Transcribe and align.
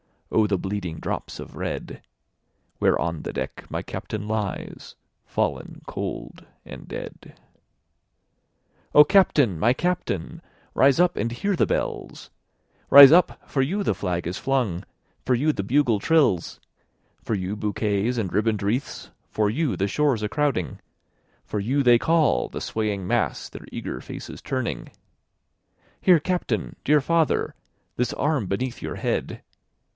5 0.31 0.39
O 0.39 0.47
the 0.47 0.57
bleeding 0.57 0.97
drops 0.97 1.39
of 1.39 1.55
red! 1.57 2.01
Where 2.79 2.97
on 2.97 3.21
the 3.21 3.33
deck 3.33 3.69
my 3.69 3.83
Captain 3.83 4.27
lies, 4.27 4.95
Fallen 5.25 5.81
cold 5.85 6.47
and 6.65 6.87
dead. 6.87 7.39
O 8.95 9.03
Captain! 9.03 9.59
my 9.59 9.73
Captain! 9.73 10.41
rise 10.73 10.99
up 11.01 11.17
and 11.17 11.31
hear 11.31 11.55
the 11.57 11.67
bells; 11.67 12.31
Rise 12.89 13.11
up—for 13.11 13.61
you 13.61 13.83
the 13.83 13.93
flag 13.93 14.25
is 14.25 14.39
flung—for 14.39 15.35
you 15.35 15.51
the 15.51 15.63
bugle 15.63 15.99
trills, 15.99 16.59
10 17.17 17.25
For 17.25 17.35
you 17.35 17.55
bouquets 17.57 18.17
and 18.17 18.33
ribbon'd 18.33 18.63
wreaths—for 18.63 19.49
you 19.49 19.75
the 19.75 19.87
shores 19.89 20.23
crowding, 20.31 20.79
For 21.45 21.59
you 21.59 21.83
they 21.83 21.99
call, 21.99 22.47
the 22.47 22.61
swaying 22.61 23.05
mass, 23.05 23.49
their 23.49 23.65
eager 23.71 23.99
faces 24.01 24.41
turning; 24.41 24.89
Here, 25.99 26.21
Captain! 26.21 26.77
dear 26.85 27.01
father! 27.01 27.53
This 27.97 28.13
arm 28.13 28.47
beneath 28.47 28.81
your 28.81 28.95
head! 28.95 29.43